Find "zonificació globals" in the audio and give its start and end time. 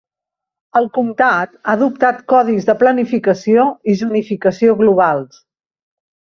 4.03-5.41